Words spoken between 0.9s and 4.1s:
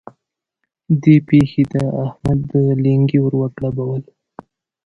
دې پېښې د احمد لېنګي ور وګړبول.